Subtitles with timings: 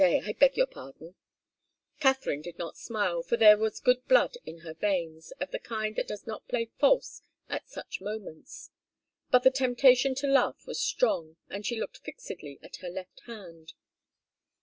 [0.03, 1.13] I beg your pardon"
[1.99, 5.95] Katharine did not smile, for there was good blood in her veins, of the kind
[5.95, 8.71] that does not play false at such moments.
[9.29, 13.73] But the temptation to laugh was strong, and she looked fixedly at her left hand.